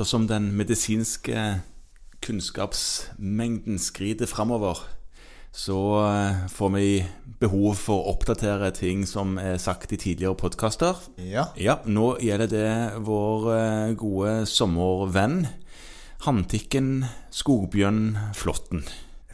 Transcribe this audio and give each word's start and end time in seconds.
ettersom 0.00 0.24
den 0.30 0.46
medisinske 0.56 1.60
kunnskapsmengden 2.24 3.76
skrider 3.76 4.24
framover, 4.30 4.78
så 5.52 5.76
eh, 6.06 6.38
får 6.48 6.70
vi 6.72 6.86
behov 7.42 7.76
for 7.76 8.00
å 8.00 8.14
oppdatere 8.14 8.70
ting 8.72 9.02
som 9.04 9.36
er 9.36 9.58
sagt 9.60 9.92
i 9.92 9.98
tidligere 10.00 10.38
podkaster. 10.40 10.96
Ja. 11.20 11.50
Ja, 11.60 11.76
nå 11.84 12.14
gjelder 12.24 12.48
det 12.48 12.72
vår 13.04 13.46
eh, 13.58 13.92
gode 14.00 14.34
sommervenn, 14.48 15.44
Hantikken 16.24 17.04
Skogbjørn 17.28 18.32
Flåtten. 18.40 18.86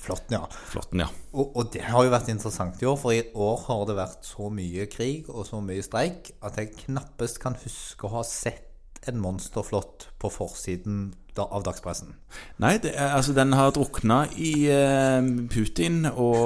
Flåtten, 0.02 0.40
ja. 0.40 0.50
Flotten, 0.66 1.06
ja. 1.06 1.10
Og, 1.30 1.54
og 1.54 1.70
det 1.78 1.86
har 1.86 2.02
jo 2.02 2.10
vært 2.10 2.34
interessant 2.34 2.82
i 2.82 2.90
år, 2.90 2.98
for 2.98 3.14
i 3.14 3.22
år 3.30 3.62
har 3.70 3.86
det 3.86 4.00
vært 4.02 4.26
så 4.26 4.50
mye 4.50 4.90
krig 4.90 5.30
og 5.30 5.46
så 5.46 5.62
mye 5.62 5.86
streik 5.86 6.34
at 6.42 6.58
jeg 6.58 6.74
knappest 6.88 7.38
kan 7.42 7.54
huske 7.62 8.10
å 8.10 8.16
ha 8.18 8.26
sett 8.26 8.65
en 9.10 9.20
monsterflått 9.22 10.08
på 10.20 10.30
forsiden 10.32 11.14
av 11.36 11.64
dagspressen. 11.66 12.14
Nei, 12.62 12.76
det 12.80 12.94
er, 12.94 13.12
altså 13.16 13.34
den 13.36 13.52
har 13.56 13.74
drukna 13.76 14.22
i 14.40 14.70
eh, 14.72 15.26
Putin 15.52 16.06
og 16.08 16.38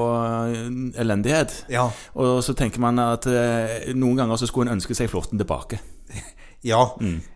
eh, 0.51 0.65
elendighet. 1.01 1.54
Ja. 1.70 1.87
Og 2.18 2.41
så 2.42 2.56
tenker 2.59 2.82
man 2.82 2.98
at 3.02 3.28
eh, 3.30 3.92
noen 3.95 4.18
ganger 4.18 4.41
så 4.41 4.51
skulle 4.51 4.70
en 4.70 4.80
ønske 4.80 4.96
seg 4.98 5.10
Flåtten 5.12 5.41
tilbake. 5.41 5.80
Ja, 6.60 6.82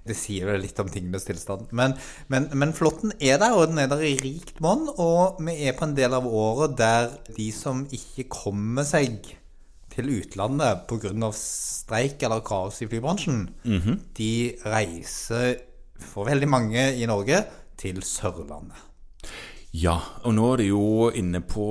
det 0.04 0.18
sier 0.20 0.50
vel 0.50 0.60
litt 0.60 0.76
om 0.82 0.90
tingenes 0.92 1.24
tilstand. 1.24 1.70
Men, 1.72 1.94
men, 2.28 2.50
men 2.60 2.74
flåtten 2.76 3.14
er 3.16 3.38
der, 3.40 3.54
og 3.56 3.70
den 3.70 3.80
er 3.80 3.88
der 3.88 4.02
i 4.04 4.18
rikt 4.20 4.60
monn. 4.60 4.82
Og 5.00 5.40
vi 5.40 5.54
er 5.64 5.72
på 5.78 5.86
en 5.86 5.94
del 5.96 6.12
av 6.12 6.28
året 6.28 6.74
der 6.76 7.08
de 7.32 7.46
som 7.56 7.86
ikke 7.88 8.26
kommer 8.28 8.84
seg 8.84 9.30
til 9.94 10.10
utlandet 10.18 10.84
pga. 10.90 11.30
streik 11.38 12.22
eller 12.26 12.42
kaos 12.46 12.82
i 12.82 12.88
flybransjen, 12.90 13.44
de 14.18 14.32
reiser 14.66 15.54
for 16.00 16.26
veldig 16.26 16.48
mange 16.50 16.88
i 16.98 17.06
Norge 17.06 17.44
til 17.78 18.02
Sørlandet. 18.02 18.76
Ja, 19.74 19.96
og 20.22 20.34
nå 20.36 20.52
er 20.52 20.60
du 20.60 20.64
jo 20.68 21.10
inne 21.18 21.40
på 21.42 21.64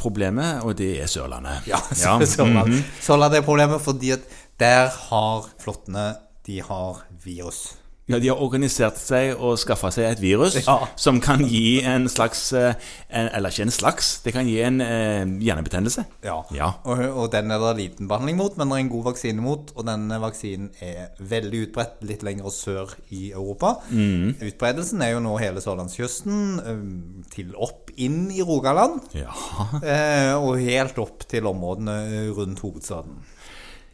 problemet, 0.00 0.60
og 0.64 0.76
det 0.76 1.00
er 1.00 1.06
Sørlandet. 1.08 1.64
Ja, 1.68 1.80
Sørlandet. 2.28 2.82
Sørlandet 3.00 3.40
er 3.40 3.46
problemet 3.46 3.80
fordi 3.80 4.12
at 4.12 4.26
der 4.60 4.90
har 5.08 5.48
flåttene 5.58 6.14
De 6.46 6.58
har 6.60 7.04
virus. 7.22 7.76
Ja, 8.10 8.18
De 8.18 8.28
har 8.32 8.40
organisert 8.42 8.96
seg 8.98 9.36
og 9.38 9.54
skaffa 9.62 9.88
seg 9.94 10.08
et 10.10 10.20
virus 10.20 10.56
Ja. 10.66 10.88
som 10.98 11.20
kan 11.22 11.44
gi 11.46 11.80
en 11.86 12.08
slags 12.10 12.48
eh, 12.52 12.74
en, 13.08 13.28
Eller 13.30 13.52
ikke 13.54 13.62
en 13.62 13.70
slags, 13.70 14.08
det 14.24 14.32
kan 14.34 14.48
gi 14.50 14.56
en 14.66 14.80
eh, 14.82 15.22
hjernebetennelse. 15.46 16.04
Ja. 16.26 16.40
Ja. 16.50 16.72
Og, 16.84 16.98
og 17.22 17.28
den 17.32 17.54
er 17.54 17.62
det 17.62 17.70
liten 17.78 18.08
behandling 18.10 18.36
mot, 18.40 18.56
men 18.58 18.68
det 18.68 18.76
er 18.76 18.82
en 18.84 18.90
god 18.90 19.04
vaksine 19.12 19.40
mot. 19.44 19.70
Og 19.76 19.86
denne 19.86 20.18
vaksinen 20.20 20.72
er 20.82 21.12
veldig 21.22 21.60
utbredt 21.68 22.02
litt 22.10 22.24
lenger 22.26 22.50
sør 22.50 22.90
i 23.14 23.30
Europa. 23.30 23.76
Utbredelsen 23.92 25.02
er 25.06 25.14
jo 25.14 25.22
nå 25.22 25.36
hele 25.40 25.62
sørlandskysten, 25.62 26.58
til 27.32 27.54
opp 27.54 27.92
inn 28.02 28.26
i 28.34 28.42
Rogaland. 28.42 28.98
Ja. 29.14 29.30
Eh, 29.78 30.34
og 30.42 30.58
helt 30.58 30.98
opp 30.98 31.22
til 31.30 31.46
områdene 31.46 32.32
rundt 32.34 32.60
hovedstaden. 32.66 33.22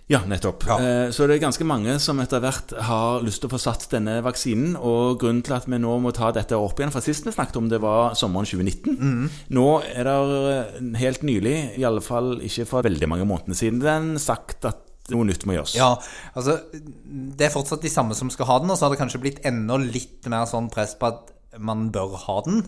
Ja, 0.09 0.23
nettopp. 0.25 0.65
Ja. 0.67 0.79
Eh, 0.81 1.11
Så 1.13 1.27
det 1.29 1.37
er 1.37 1.43
ganske 1.45 1.67
mange 1.69 1.99
som 2.01 2.21
etter 2.23 2.41
hvert 2.41 2.73
har 2.89 3.21
lyst 3.25 3.43
til 3.43 3.51
å 3.51 3.53
få 3.53 3.61
satt 3.61 3.85
denne 3.93 4.19
vaksinen. 4.25 4.73
Og 4.81 5.19
grunnen 5.21 5.43
til 5.45 5.57
at 5.59 5.69
vi 5.69 5.77
nå 5.81 5.99
må 6.01 6.13
ta 6.17 6.31
dette 6.33 6.57
opp 6.57 6.81
igjen, 6.81 6.93
for 6.95 7.05
sist 7.05 7.29
vi 7.29 7.35
snakket 7.35 7.61
om 7.61 7.69
det 7.69 7.81
var 7.85 8.17
sommeren 8.17 8.49
2019. 8.49 8.97
Mm. 8.97 9.29
Nå 9.59 9.67
er 9.93 10.09
det 10.09 10.99
helt 11.03 11.27
nylig, 11.29 11.57
i 11.77 11.85
alle 11.85 12.01
fall 12.05 12.39
ikke 12.41 12.67
for 12.71 12.89
veldig 12.89 13.11
mange 13.13 13.29
månedene 13.29 13.59
siden, 13.59 13.83
den 13.85 14.17
sagt 14.23 14.65
at 14.65 14.85
noe 15.13 15.25
nytt 15.29 15.45
må 15.49 15.55
gjøres. 15.57 15.77
Ja, 15.77 15.95
altså 16.37 16.59
Det 16.73 17.47
er 17.47 17.53
fortsatt 17.55 17.85
de 17.85 17.93
samme 17.93 18.17
som 18.17 18.33
skal 18.33 18.49
ha 18.49 18.59
den, 18.61 18.73
og 18.73 18.77
så 18.81 18.87
har 18.87 18.97
det 18.97 19.01
kanskje 19.01 19.21
blitt 19.23 19.45
enda 19.49 19.77
litt 19.81 20.25
mer 20.29 20.49
sånn 20.49 20.73
press 20.73 20.97
på 21.01 21.13
at 21.13 21.33
man 21.61 21.89
bør 21.93 22.17
ha 22.27 22.41
den. 22.49 22.63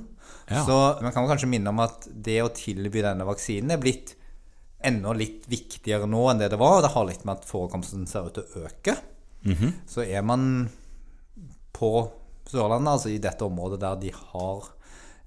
Ja. 0.50 0.64
Så 0.66 0.77
man 1.05 1.12
kan 1.14 1.28
kanskje 1.28 1.48
minne 1.48 1.73
om 1.73 1.80
at 1.84 2.08
det 2.11 2.40
å 2.42 2.52
tilby 2.52 3.05
denne 3.05 3.24
vaksinen 3.29 3.73
er 3.77 3.80
blitt 3.83 4.17
enda 4.86 5.13
litt 5.17 5.46
viktigere 5.51 6.08
nå 6.08 6.24
enn 6.30 6.41
det 6.41 6.51
det 6.52 6.61
var. 6.61 6.79
og 6.79 6.85
Det 6.86 6.95
har 6.95 7.08
litt 7.08 7.24
med 7.24 7.41
at 7.41 7.48
forekomsten 7.48 8.07
ser 8.08 8.29
ut 8.29 8.39
til 8.39 8.45
å 8.45 8.67
øke. 8.67 8.96
Så 9.89 10.05
er 10.05 10.23
man 10.27 10.70
på 11.77 12.11
Sørlandet, 12.51 12.92
altså 12.92 13.11
i 13.13 13.20
dette 13.23 13.46
området 13.46 13.80
der 13.80 13.98
de 14.01 14.11
har 14.13 14.70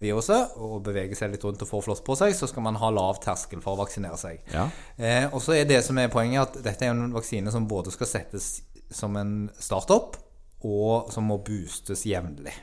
viruset, 0.03 0.57
og 0.59 0.81
beveger 0.83 1.15
seg 1.15 1.31
litt 1.31 1.45
rundt 1.45 1.61
og 1.63 1.69
får 1.69 1.85
flått 1.85 2.03
på 2.03 2.17
seg, 2.19 2.33
så 2.35 2.49
skal 2.49 2.65
man 2.65 2.75
ha 2.81 2.89
lav 2.91 3.21
terskel 3.23 3.61
for 3.63 3.77
å 3.77 3.83
vaksinere 3.85 4.19
seg. 4.19 4.41
Ja. 4.51 4.67
Eh, 4.97 5.29
og 5.29 5.39
så 5.43 5.55
er 5.55 5.69
det 5.69 5.79
som 5.85 5.97
er 6.01 6.11
poenget, 6.11 6.43
at 6.43 6.65
dette 6.65 6.85
er 6.87 6.91
en 6.91 7.13
vaksine 7.15 7.53
som 7.53 7.69
både 7.69 7.93
skal 7.95 8.09
settes 8.09 8.49
som 8.93 9.15
en 9.17 9.47
startup, 9.55 10.17
og 10.63 11.11
som 11.11 11.27
må 11.27 11.39
boostes 11.43 12.05
jevnlig. 12.07 12.53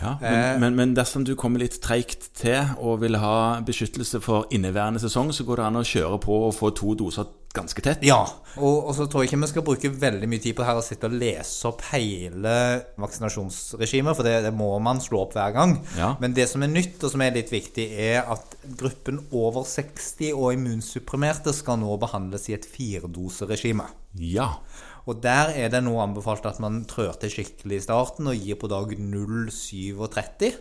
Ja, 0.00 0.14
Eh. 0.20 0.30
men, 0.30 0.60
men, 0.60 0.76
men 0.76 0.94
dersom 0.96 1.24
du 1.24 1.34
kommer 1.36 1.60
litt 1.60 1.80
treigt 1.84 2.30
til 2.40 2.72
og 2.78 3.00
vil 3.02 3.16
ha 3.20 3.60
beskyttelse 3.66 4.20
for 4.24 4.46
inneværende 4.50 5.00
sesong, 5.02 5.32
så 5.32 5.44
går 5.44 5.60
det 5.60 5.66
an 5.66 5.80
å 5.82 5.84
kjøre 5.86 6.18
på 6.24 6.38
og 6.48 6.54
få 6.56 6.70
to 6.76 6.94
doser 6.98 7.28
ganske 7.52 7.82
tett. 7.82 8.04
Ja, 8.06 8.20
og, 8.62 8.76
og 8.86 8.92
så 8.94 9.08
tror 9.10 9.24
jeg 9.24 9.32
ikke 9.32 9.40
vi 9.42 9.48
skal 9.50 9.64
bruke 9.66 9.88
veldig 9.90 10.28
mye 10.30 10.38
tid 10.44 10.54
på 10.54 10.62
det 10.62 10.68
her 10.68 10.78
å 10.78 10.84
sitte 10.86 11.08
og 11.10 11.16
lese 11.18 11.66
opp 11.66 11.80
hele 11.90 12.52
vaksinasjonsregimet, 13.02 14.14
for 14.16 14.26
det, 14.26 14.36
det 14.46 14.52
må 14.54 14.68
man 14.82 15.00
slå 15.02 15.24
opp 15.24 15.34
hver 15.34 15.52
gang. 15.56 15.74
Ja. 15.98 16.12
Men 16.22 16.34
det 16.36 16.46
som 16.50 16.62
er 16.62 16.70
nytt, 16.70 17.02
og 17.02 17.10
som 17.12 17.24
er 17.24 17.34
litt 17.34 17.50
viktig, 17.52 17.88
er 18.06 18.22
at 18.30 18.54
gruppen 18.78 19.18
over 19.34 19.66
60 19.66 20.30
og 20.36 20.54
immunsupprimerte 20.54 21.52
skal 21.56 21.80
nå 21.82 21.96
behandles 22.02 22.46
i 22.50 22.56
et 22.56 22.68
firedoseregime. 22.70 23.88
Ja. 24.14 24.52
Og 25.08 25.22
der 25.22 25.52
er 25.56 25.68
det 25.72 25.80
nå 25.86 25.94
anbefalt 26.02 26.44
at 26.46 26.58
man 26.60 26.82
trør 26.90 27.12
til 27.22 27.30
skikkelig 27.32 27.76
i 27.78 27.84
starten 27.86 28.26
og 28.30 28.36
gir 28.36 28.58
på 28.60 28.68
dag 28.68 28.92
0,37 28.98 30.52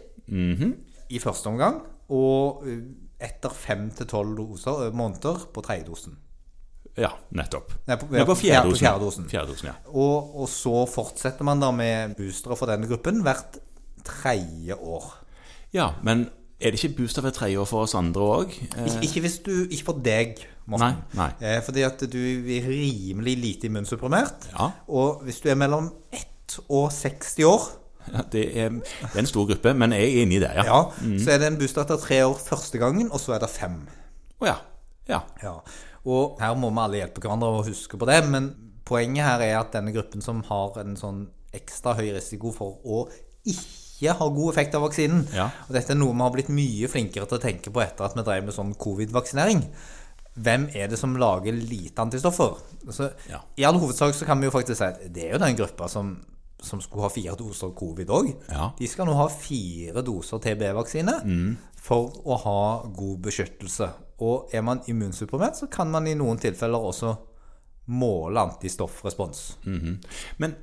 i 1.09 1.19
første 1.19 1.47
omgang. 1.51 1.81
Og 2.09 2.63
uh, 2.65 2.81
etter 3.21 3.49
5-12 3.53 4.35
doser, 4.37 4.87
uh, 4.87 4.95
måneder 4.95 5.45
på 5.53 5.61
tredjedosen. 5.65 6.17
Ja, 6.99 7.11
nettopp. 7.35 7.71
Nei, 7.87 7.95
på- 8.01 8.09
ja, 8.15 8.23
på 8.25 8.33
på 8.33 8.39
fjerdedosen. 8.41 8.99
dosen. 8.99 9.29
fjerde 9.29 9.47
dosen. 9.53 9.67
Ja. 9.69 9.75
Og, 9.93 10.33
og 10.41 10.49
så 10.51 10.85
fortsetter 10.89 11.43
man 11.47 11.61
da 11.61 11.69
med 11.71 12.15
boostere 12.17 12.57
for 12.59 12.65
denne 12.71 12.87
gruppen 12.89 13.21
hvert 13.23 13.59
tredje 14.07 14.75
år. 14.75 15.13
ja, 15.73 15.91
men 16.03 16.29
er 16.59 16.71
det 16.71 16.79
ikke 16.83 16.97
booster 16.97 17.21
ved 17.23 17.31
tredje 17.37 17.59
år 17.61 17.65
for 17.69 17.85
oss 17.85 17.95
andre 17.95 18.21
òg? 18.21 18.53
Ik 18.85 19.03
ikke 19.07 19.21
hvis 19.25 19.37
du 19.45 19.51
Ikke 19.69 19.85
for 19.85 19.99
deg, 20.03 20.41
Morten. 20.69 20.97
Nei, 21.15 21.29
nei. 21.39 21.55
Eh, 21.55 21.61
fordi 21.65 21.81
at 21.87 21.99
du 22.11 22.17
er 22.19 22.67
rimelig 22.69 23.37
lite 23.41 23.67
immunsupprimert. 23.69 24.49
Ja. 24.53 24.69
Og 24.87 25.23
hvis 25.23 25.39
du 25.41 25.49
er 25.49 25.55
mellom 25.55 25.91
1 26.13 26.59
og 26.69 26.91
60 26.91 27.43
år, 27.47 27.69
Ja, 28.13 28.21
det, 28.31 28.43
er, 28.57 28.69
det 28.69 29.09
er 29.13 29.19
en 29.19 29.27
stor 29.29 29.45
gruppe, 29.45 29.73
men 29.77 29.91
jeg 29.93 30.01
er 30.07 30.21
inni 30.23 30.39
der, 30.41 30.53
ja. 30.57 30.63
ja, 30.65 30.83
Mm. 31.01 31.19
så 31.19 31.31
er 31.31 31.37
det 31.37 31.47
en 31.51 31.57
booster 31.59 31.81
etter 31.83 31.97
tre 32.01 32.21
år 32.25 32.37
første 32.41 32.77
gangen, 32.81 33.11
og 33.11 33.19
så 33.21 33.35
er 33.35 33.39
det 33.43 33.49
fem. 33.53 33.75
Å 34.41 34.45
ja. 34.47 34.55
ja. 35.09 35.19
Ja. 35.43 35.51
Og 36.09 36.39
her 36.41 36.55
må 36.57 36.71
vi 36.73 36.79
alle 36.81 36.97
hjelpe 37.03 37.21
hverandre 37.21 37.49
og 37.59 37.67
huske 37.67 37.97
på 38.01 38.07
det. 38.09 38.23
Men 38.31 38.47
poenget 38.87 39.25
her 39.27 39.43
er 39.45 39.59
at 39.59 39.73
denne 39.75 39.91
gruppen 39.93 40.21
som 40.25 40.41
har 40.47 40.79
en 40.81 40.95
sånn 40.97 41.27
ekstra 41.53 41.93
høy 41.99 42.07
risiko 42.15 42.51
for 42.55 42.79
å 42.85 43.03
ikke 43.45 43.67
ha 44.07 44.27
god 44.29 44.53
effekt 44.53 44.75
av 44.75 44.81
vaksinen 44.87 45.27
Ja. 45.35 45.49
Og 45.67 45.73
dette 45.75 45.91
er 45.91 45.95
noe 45.99 46.13
vi 46.13 46.21
har 46.23 46.31
blitt 46.31 46.49
mye 46.49 46.87
flinkere 46.87 47.27
til 47.27 47.37
å 47.37 47.41
tenke 47.41 47.69
på 47.71 47.81
etter 47.83 48.05
at 48.05 48.15
vi 48.15 48.23
drev 48.23 48.45
med 48.45 48.53
sånn 48.55 48.73
covid-vaksinering. 48.79 49.63
Hvem 50.39 50.69
er 50.75 50.87
det 50.87 50.97
som 50.99 51.17
lager 51.19 51.51
lite 51.51 51.99
antistoffer? 52.01 52.55
Altså, 52.87 53.11
Ja. 53.29 53.41
I 53.57 53.63
all 53.65 53.75
hovedsak 53.79 54.13
så 54.15 54.25
kan 54.25 54.39
vi 54.39 54.45
jo 54.47 54.51
faktisk 54.51 54.77
si 54.77 54.83
at 54.85 55.13
det 55.13 55.25
er 55.27 55.33
jo 55.33 55.39
den 55.43 55.55
gruppa 55.57 55.89
som, 55.89 56.13
som 56.61 56.79
skulle 56.81 57.01
ha 57.01 57.09
fire 57.09 57.35
doser 57.35 57.73
covid 57.75 58.07
òg. 58.07 58.33
Ja. 58.49 58.71
De 58.77 58.87
skal 58.87 59.05
nå 59.05 59.13
ha 59.15 59.27
fire 59.27 60.01
doser 60.01 60.39
TB-vaksine 60.39 61.57
for 61.75 62.11
å 62.25 62.37
ha 62.37 62.83
god 62.87 63.19
beskyttelse. 63.27 63.89
Og 64.21 64.49
er 64.53 64.61
man 64.61 64.81
immunsupprimert, 64.87 65.55
så 65.55 65.67
kan 65.71 65.89
man 65.91 66.07
i 66.07 66.13
noen 66.15 66.37
tilfeller 66.39 66.79
også 66.79 67.17
måle 67.87 68.37
antistoffrespons. 68.39 69.57
Men 70.37 70.55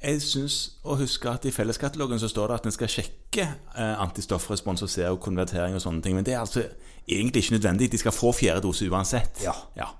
jeg 0.00 0.22
syns 0.24 0.56
å 0.84 0.96
huske 0.96 1.28
at 1.28 1.44
i 1.44 1.52
felleskatalogen 1.52 2.20
så 2.20 2.28
står 2.30 2.48
det 2.48 2.58
at 2.60 2.68
en 2.68 2.74
skal 2.74 2.88
sjekke 2.88 3.44
eh, 3.44 3.96
antistoffrespons 4.00 4.84
og 4.86 4.92
se 4.92 5.08
konvertering 5.20 5.76
og 5.76 5.82
sånne 5.84 6.00
ting. 6.04 6.16
Men 6.16 6.24
det 6.24 6.34
er 6.34 6.40
altså 6.40 6.64
egentlig 7.04 7.44
ikke 7.44 7.58
nødvendig. 7.58 7.90
De 7.92 8.00
skal 8.00 8.16
få 8.16 8.32
fjerde 8.32 8.64
dose 8.64 8.88
uansett. 8.88 9.42
Ja. 9.44 9.52
ja. 9.76 9.90